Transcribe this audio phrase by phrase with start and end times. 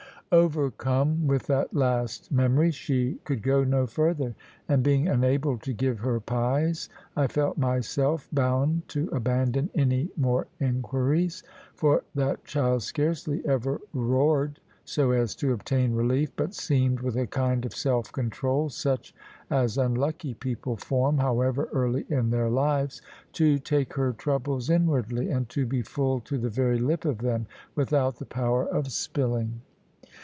[0.33, 4.33] Overcome with that last memory, she could go no further;
[4.69, 10.47] and being unable to give her pies, I felt myself bound to abandon any more
[10.57, 11.43] inquiries.
[11.75, 17.27] For that child scarcely ever roared, so as to obtain relief; but seemed with a
[17.27, 19.13] kind of self control such
[19.49, 23.01] as unlucky people form, however early in their lives
[23.33, 27.47] to take her troubles inwardly, and to be full to the very lip of them,
[27.75, 29.59] without the power of spilling.